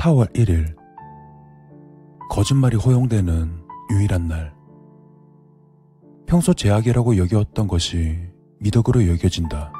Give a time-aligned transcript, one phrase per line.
[0.00, 0.74] 4월 1일.
[2.30, 4.54] 거짓말이 허용되는 유일한 날.
[6.26, 8.18] 평소 제약이라고 여겨왔던 것이
[8.60, 9.72] 미덕으로 여겨진다.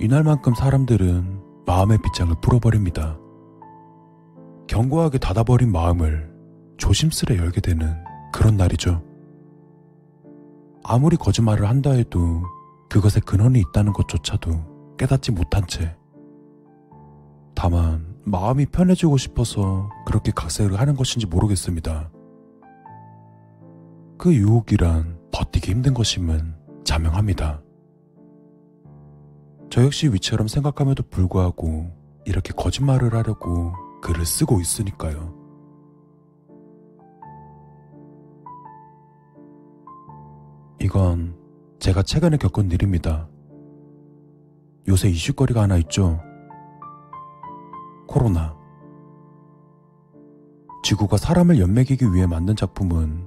[0.00, 3.18] 이날만큼 사람들은 마음의 빗장을 풀어버립니다.
[4.66, 6.32] 견고하게 닫아버린 마음을
[6.78, 7.94] 조심스레 열게 되는
[8.32, 9.02] 그런 날이죠.
[10.84, 12.44] 아무리 거짓말을 한다 해도
[12.88, 15.94] 그것에 근원이 있다는 것조차도 깨닫지 못한 채
[17.56, 22.10] 다만 마음이 편해지고 싶어서 그렇게 각색을 하는 것인지 모르겠습니다.
[24.18, 27.62] 그 유혹이란 버티기 힘든 것임은 자명합니다.
[29.70, 31.90] 저 역시 위처럼 생각함에도 불구하고
[32.26, 33.72] 이렇게 거짓말을 하려고
[34.02, 35.34] 글을 쓰고 있으니까요.
[40.80, 41.36] 이건
[41.78, 43.28] 제가 최근에 겪은 일입니다.
[44.88, 46.20] 요새 이슈거리가 하나 있죠.
[48.06, 48.56] 코로나.
[50.82, 53.26] 지구가 사람을 연맥이기 위해 만든 작품은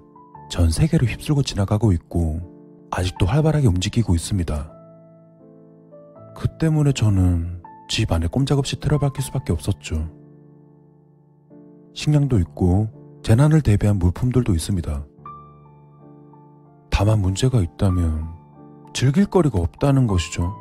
[0.50, 4.72] 전 세계를 휩쓸고 지나가고 있고 아직도 활발하게 움직이고 있습니다.
[6.36, 10.10] 그 때문에 저는 집 안에 꼼짝없이 틀어박힐 수밖에 없었죠.
[11.94, 12.88] 식량도 있고
[13.24, 15.06] 재난을 대비한 물품들도 있습니다.
[16.90, 18.28] 다만 문제가 있다면
[18.94, 20.56] 즐길 거리가 없다는 것이죠.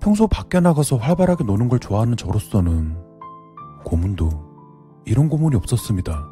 [0.00, 2.96] 평소 밖에 나가서 활발하게 노는 걸 좋아하는 저로서는
[3.84, 4.28] 고문도
[5.04, 6.26] 이런 고문이 없었습니다.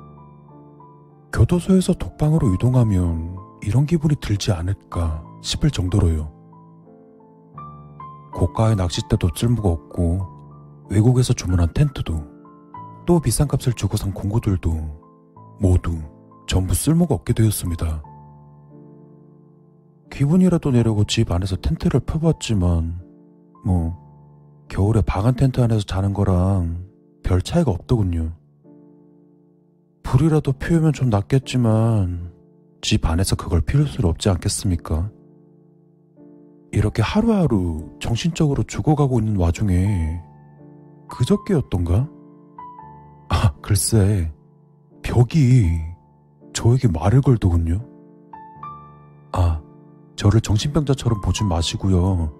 [1.33, 6.33] 교도소에서 독방으로 이동하면 이런 기분이 들지 않을까 싶을 정도로요.
[8.35, 10.27] 고가의 낚싯대도 쓸모가 없고
[10.91, 12.25] 외국에서 주문한 텐트도
[13.07, 15.99] 또 비싼 값을 주고 산 공구들도 모두
[16.47, 18.03] 전부 쓸모가 없게 되었습니다.
[20.11, 23.08] 기분이라도 내려고 집 안에서 텐트를 펴봤지만
[23.69, 26.87] 뭐 겨울에 방한 텐트 안에서 자는 거랑
[27.23, 28.33] 별 차이가 없더군요.
[30.03, 32.33] 불이라도 피우면 좀 낫겠지만
[32.81, 35.11] 집 안에서 그걸 피울 수는 없지 않겠습니까?
[36.73, 40.19] 이렇게 하루하루 정신적으로 죽어가고 있는 와중에
[41.09, 42.09] 그저께였던가?
[43.29, 44.33] 아, 글쎄,
[45.03, 45.79] 벽이
[46.55, 47.87] 저에게 말을 걸더군요.
[49.33, 49.61] 아,
[50.17, 52.38] 저를 정신병자처럼 보지 마시고요.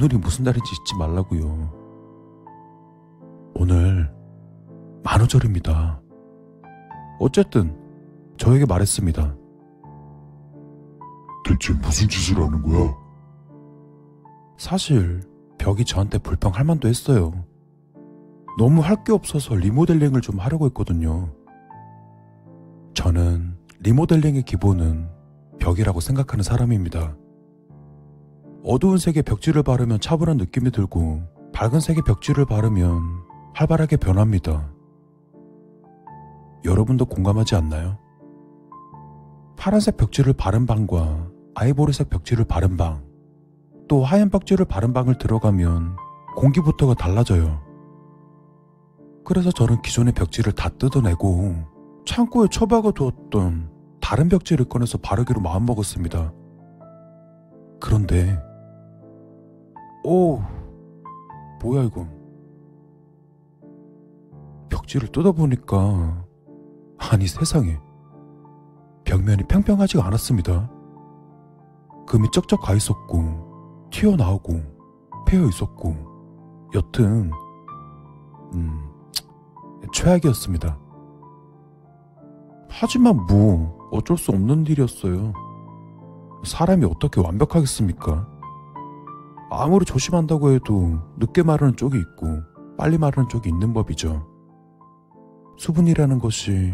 [0.00, 1.70] 오늘이 무슨 날인지 잊지 말라고요.
[3.54, 4.10] 오늘
[5.04, 6.00] 만우절입니다.
[7.18, 7.76] 어쨌든
[8.38, 9.36] 저에게 말했습니다.
[11.44, 12.96] 대체 무슨 짓을 하는 거야?
[14.56, 15.20] 사실
[15.58, 17.44] 벽이 저한테 불평할 만도 했어요.
[18.56, 21.30] 너무 할 게 없어서 리모델링을 좀 하려고 했거든요.
[22.94, 25.10] 저는 리모델링의 기본은
[25.58, 27.14] 벽이라고 생각하는 사람입니다.
[28.62, 31.22] 어두운 색의 벽지를 바르면 차분한 느낌이 들고
[31.52, 33.02] 밝은 색의 벽지를 바르면
[33.54, 34.70] 활발하게 변합니다.
[36.64, 37.98] 여러분도 공감하지 않나요?
[39.56, 43.02] 파란색 벽지를 바른 방과 아이보리색 벽지를 바른 방,
[43.88, 45.96] 또 하얀 벽지를 바른 방을 들어가면
[46.36, 47.60] 공기부터가 달라져요.
[49.24, 51.56] 그래서 저는 기존의 벽지를 다 뜯어내고
[52.06, 56.32] 창고에 처박아 두었던 다른 벽지를 꺼내서 바르기로 마음먹었습니다.
[57.80, 58.38] 그런데,
[60.02, 60.40] 오,
[61.60, 62.08] 뭐야 이건.
[64.68, 66.24] 벽지를 뜯어보니까,
[66.98, 67.78] 아니 세상에,
[69.04, 70.70] 벽면이 평평하지가 않았습니다.
[72.06, 74.60] 금이 쩍쩍 가 있었고, 튀어나오고,
[75.26, 75.94] 패여 있었고,
[76.74, 77.30] 여튼,
[78.54, 78.90] 음,
[79.92, 80.78] 최악이었습니다.
[82.68, 85.32] 하지만 뭐, 어쩔 수 없는 일이었어요.
[86.44, 88.39] 사람이 어떻게 완벽하겠습니까?
[89.50, 92.42] 아무리 조심한다고 해도 늦게 마르는 쪽이 있고
[92.78, 94.26] 빨리 마르는 쪽이 있는 법이죠.
[95.58, 96.72] 수분이라는 것이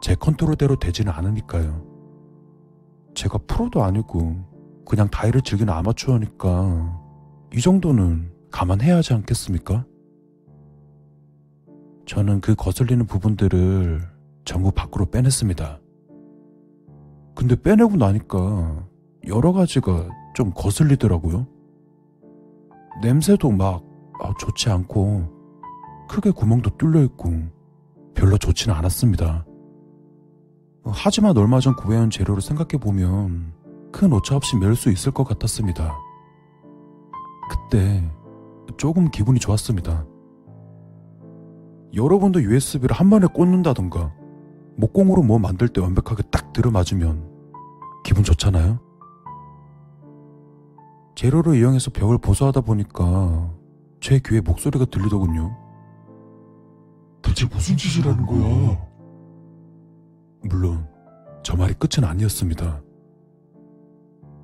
[0.00, 1.86] 제 컨트롤대로 되지는 않으니까요.
[3.14, 4.36] 제가 프로도 아니고
[4.84, 7.00] 그냥 다이를 즐기는 아마추어니까
[7.54, 9.84] 이 정도는 감안해야 하지 않겠습니까?
[12.06, 14.00] 저는 그 거슬리는 부분들을
[14.44, 15.80] 전부 밖으로 빼냈습니다.
[17.36, 18.84] 근데 빼내고 나니까
[19.28, 21.46] 여러 가지가 좀 거슬리더라고요.
[23.00, 23.84] 냄새도 막
[24.22, 27.32] 아, 좋지 않고 크게 구멍도 뚫려 있고
[28.14, 29.46] 별로 좋지는 않았습니다.
[30.84, 33.52] 하지만 얼마 전 구해온 재료를 생각해 보면
[33.92, 35.96] 큰 오차 없이 멜수 있을 것 같았습니다.
[37.48, 38.02] 그때
[38.76, 40.06] 조금 기분이 좋았습니다.
[41.94, 44.12] 여러분도 USB를 한 번에 꽂는다던가
[44.76, 47.28] 목공으로 뭐 만들 때 완벽하게 딱 들어맞으면
[48.04, 48.78] 기분 좋잖아요?
[51.20, 53.52] 재료를 이용해서 벽을 보수하다 보니까
[54.00, 55.54] 제 귀에 목소리가 들리더군요.
[57.20, 58.88] 대체 무슨 짓을 하는 거야?
[60.48, 60.88] 물론
[61.42, 62.80] 저 말이 끝은 아니었습니다.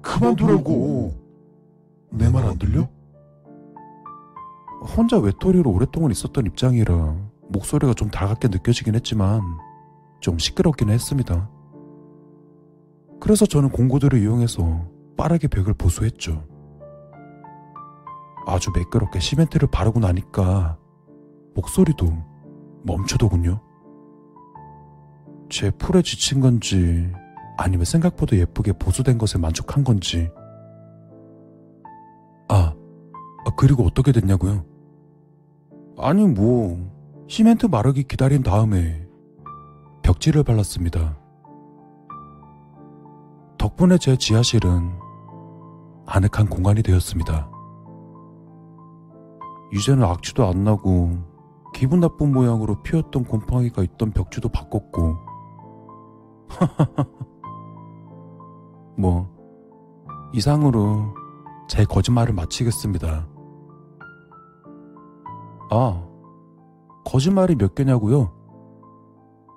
[0.03, 1.15] 그만두라고.
[2.13, 2.87] 내 말 안 들려?
[4.95, 7.17] 혼자 외톨이로 오랫동안 있었던 입장이라
[7.49, 9.41] 목소리가 좀 다갑게 느껴지긴 했지만
[10.21, 11.49] 좀 시끄럽긴 했습니다.
[13.19, 14.85] 그래서 저는 공구들을 이용해서
[15.17, 16.45] 빠르게 벽을 보수했죠.
[18.47, 20.79] 아주 매끄럽게 시멘트를 바르고 나니까
[21.55, 22.07] 목소리도
[22.85, 23.61] 멈추더군요.
[25.51, 27.13] 제 풀에 지친 건지
[27.59, 30.31] 아니면 생각보다 예쁘게 보수된 것에 만족한 건지
[32.49, 32.75] 아,
[33.45, 34.65] 아, 그리고 어떻게 됐냐고요?
[35.99, 36.79] 아니 뭐
[37.27, 39.07] 시멘트 마르기 기다린 다음에
[40.03, 41.19] 벽지를 발랐습니다.
[43.59, 44.93] 덕분에 제 지하실은
[46.07, 47.56] 아늑한 공간이 되었습니다.
[49.73, 51.11] 이제는 악취도 안 나고
[51.75, 55.17] 기분 나쁜 모양으로 피었던 곰팡이가 있던 벽지도 바꿨고
[58.97, 59.29] 뭐
[60.33, 61.15] 이상으로
[61.69, 63.29] 제 거짓말을 마치겠습니다.
[65.71, 66.07] 아,
[67.05, 68.33] 거짓말이 몇 개냐고요?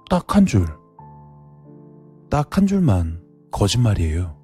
[0.09, 0.65] 딱 한 줄.
[2.29, 3.21] 딱 한 줄만
[3.51, 4.35] 거짓말이에요.